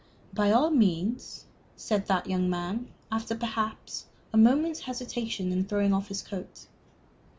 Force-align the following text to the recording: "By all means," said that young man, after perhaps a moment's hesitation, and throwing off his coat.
"By 0.33 0.51
all 0.51 0.71
means," 0.71 1.45
said 1.75 2.07
that 2.07 2.25
young 2.25 2.49
man, 2.49 2.87
after 3.11 3.35
perhaps 3.35 4.07
a 4.33 4.37
moment's 4.37 4.79
hesitation, 4.79 5.51
and 5.51 5.69
throwing 5.69 5.93
off 5.93 6.07
his 6.07 6.23
coat. 6.23 6.65